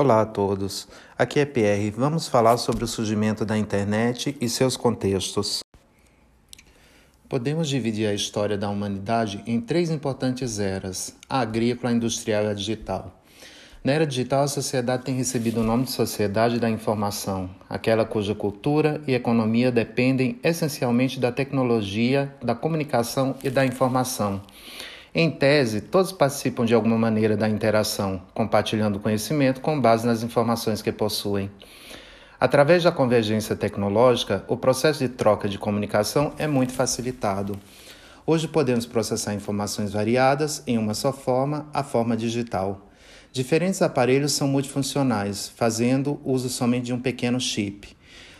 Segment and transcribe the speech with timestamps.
[0.00, 0.86] Olá a todos,
[1.18, 1.90] aqui é Pierre.
[1.90, 5.58] Vamos falar sobre o surgimento da internet e seus contextos.
[7.28, 12.46] Podemos dividir a história da humanidade em três importantes eras: a agrícola, a industrial e
[12.46, 13.20] a digital.
[13.82, 18.36] Na era digital, a sociedade tem recebido o nome de sociedade da informação, aquela cuja
[18.36, 24.42] cultura e economia dependem essencialmente da tecnologia, da comunicação e da informação.
[25.20, 30.80] Em tese, todos participam de alguma maneira da interação, compartilhando conhecimento com base nas informações
[30.80, 31.50] que possuem.
[32.38, 37.58] Através da convergência tecnológica, o processo de troca de comunicação é muito facilitado.
[38.24, 42.86] Hoje podemos processar informações variadas em uma só forma, a forma digital.
[43.32, 47.97] Diferentes aparelhos são multifuncionais, fazendo uso somente de um pequeno chip.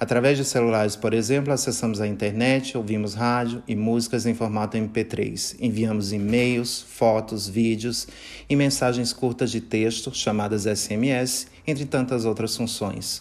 [0.00, 5.56] Através de celulares, por exemplo, acessamos a internet, ouvimos rádio e músicas em formato MP3,
[5.60, 8.08] enviamos e-mails, fotos, vídeos
[8.48, 13.20] e mensagens curtas de texto, chamadas SMS, entre tantas outras funções.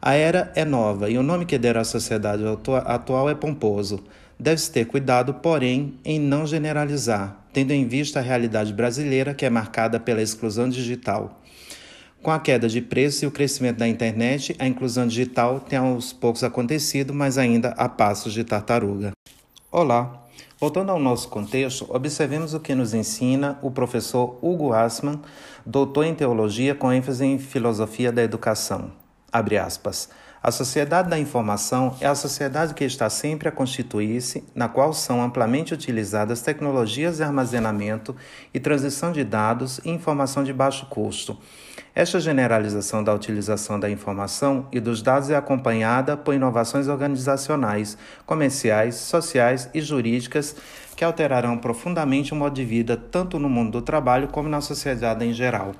[0.00, 2.42] A era é nova e o nome que deram à sociedade
[2.86, 4.02] atual é pomposo.
[4.40, 9.50] Deve-se ter cuidado, porém, em não generalizar, tendo em vista a realidade brasileira que é
[9.50, 11.43] marcada pela exclusão digital.
[12.24, 16.10] Com a queda de preços e o crescimento da internet, a inclusão digital tem aos
[16.10, 19.12] poucos acontecido, mas ainda a passos de tartaruga.
[19.70, 20.24] Olá!
[20.58, 25.20] Voltando ao nosso contexto, observemos o que nos ensina o professor Hugo Assmann,
[25.66, 28.90] doutor em teologia com ênfase em filosofia da educação.
[29.30, 30.08] Abre aspas.
[30.44, 35.22] A sociedade da informação é a sociedade que está sempre a constituir-se, na qual são
[35.22, 38.14] amplamente utilizadas tecnologias de armazenamento
[38.52, 41.38] e transição de dados e informação de baixo custo
[41.96, 48.96] esta generalização da utilização da informação e dos dados é acompanhada por inovações organizacionais, comerciais,
[48.96, 50.56] sociais e jurídicas
[50.96, 55.24] que alterarão profundamente o modo de vida tanto no mundo do trabalho como na sociedade
[55.24, 55.72] em geral.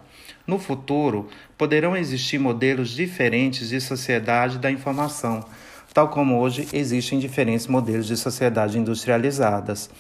[0.47, 5.45] No futuro, poderão existir modelos diferentes de sociedade da informação,
[5.93, 9.91] tal como hoje existem diferentes modelos de sociedade industrializadas.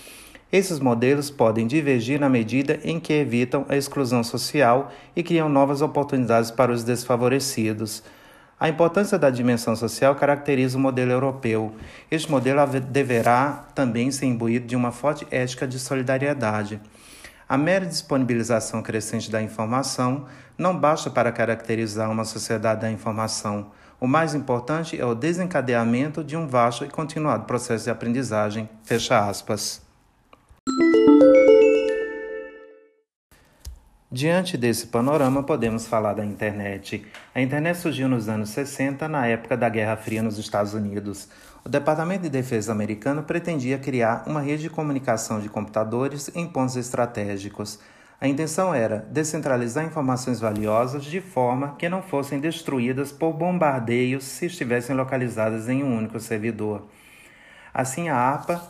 [0.52, 5.82] Esses modelos podem divergir na medida em que evitam a exclusão social e criam novas
[5.82, 8.02] oportunidades para os desfavorecidos.
[8.58, 11.74] A importância da dimensão social caracteriza o modelo europeu.
[12.08, 16.80] Este modelo deverá também ser imbuído de uma forte ética de solidariedade.
[17.54, 20.26] A mera disponibilização crescente da informação
[20.58, 23.70] não basta para caracterizar uma sociedade da informação.
[24.00, 28.68] O mais importante é o desencadeamento de um vasto e continuado processo de aprendizagem.
[28.82, 29.80] Fecha aspas.
[34.14, 37.04] Diante desse panorama, podemos falar da internet.
[37.34, 41.28] A internet surgiu nos anos 60, na época da Guerra Fria nos Estados Unidos.
[41.64, 46.76] O Departamento de Defesa americano pretendia criar uma rede de comunicação de computadores em pontos
[46.76, 47.80] estratégicos.
[48.20, 54.46] A intenção era descentralizar informações valiosas de forma que não fossem destruídas por bombardeios se
[54.46, 56.86] estivessem localizadas em um único servidor.
[57.74, 58.62] Assim, a ARPA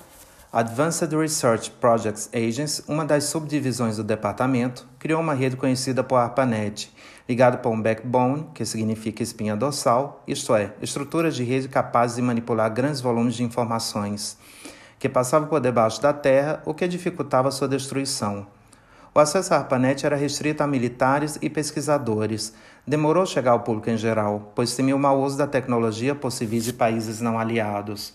[0.57, 6.95] Advanced Research Projects Agency, uma das subdivisões do departamento, criou uma rede conhecida por ARPANET,
[7.29, 12.23] ligada por um backbone, que significa espinha dorsal, isto é, estruturas de rede capazes de
[12.23, 14.39] manipular grandes volumes de informações,
[14.97, 18.47] que passavam por debaixo da terra, o que dificultava sua destruição.
[19.13, 22.55] O acesso à ARPANET era restrito a militares e pesquisadores.
[22.87, 26.65] Demorou chegar ao público em geral, pois temia o mau uso da tecnologia por civis
[26.65, 28.15] de países não aliados.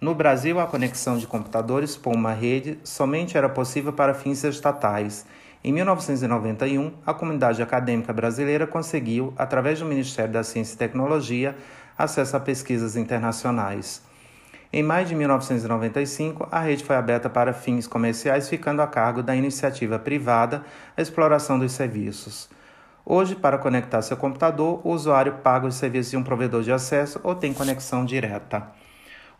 [0.00, 5.24] No Brasil, a conexão de computadores por uma rede somente era possível para fins estatais.
[5.62, 11.56] Em 1991, a comunidade acadêmica brasileira conseguiu, através do Ministério da Ciência e Tecnologia,
[11.96, 14.02] acesso a pesquisas internacionais.
[14.72, 19.34] Em maio de 1995, a rede foi aberta para fins comerciais, ficando a cargo da
[19.34, 20.64] iniciativa privada
[20.96, 22.50] a exploração dos serviços.
[23.06, 27.20] Hoje, para conectar seu computador, o usuário paga os serviços de um provedor de acesso
[27.22, 28.66] ou tem conexão direta.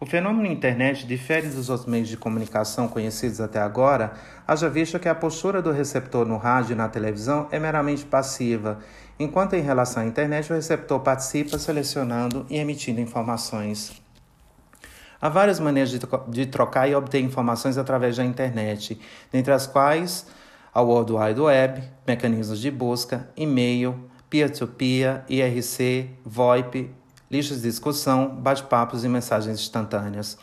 [0.01, 4.15] O fenômeno internet difere dos outros meios de comunicação conhecidos até agora,
[4.47, 8.81] haja visto que a postura do receptor no rádio e na televisão é meramente passiva,
[9.19, 14.03] enquanto em relação à internet o receptor participa selecionando e emitindo informações.
[15.21, 15.91] Há várias maneiras
[16.29, 19.01] de, trocar e obter informações através da internet,
[19.33, 20.27] dentre as quais
[20.75, 26.91] a World Wide Web, mecanismos de busca, e-mail, peer-to-peer, IRC, VoIP,
[27.31, 30.39] listas de discussão, bate-papos e mensagens instantâneas.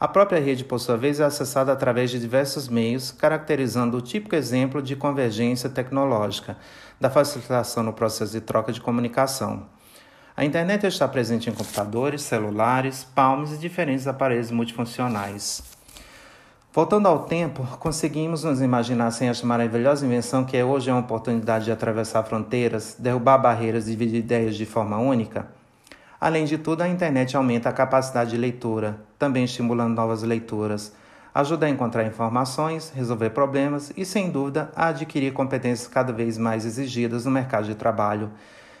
[0.00, 4.36] A própria rede, por sua vez, é acessada através de diversos meios, caracterizando o típico
[4.36, 6.56] exemplo de convergência tecnológica,
[7.00, 9.66] da facilitação no processo de troca de comunicação.
[10.36, 15.64] A internet está presente em computadores, celulares, palmes e diferentes aparelhos multifuncionais.
[16.72, 21.64] Voltando ao tempo, conseguimos nos imaginar sem esta maravilhosa invenção que hoje é uma oportunidade
[21.64, 25.57] de atravessar fronteiras, derrubar barreiras e dividir ideias de forma única?
[26.20, 30.92] Além de tudo, a internet aumenta a capacidade de leitura, também estimulando novas leituras,
[31.32, 36.64] ajuda a encontrar informações, resolver problemas e, sem dúvida, a adquirir competências cada vez mais
[36.64, 38.32] exigidas no mercado de trabalho.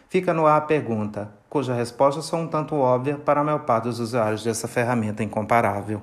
[0.08, 3.84] Fica no ar a pergunta, cuja resposta só um tanto óbvia para a maior parte
[3.84, 6.02] dos usuários dessa ferramenta incomparável.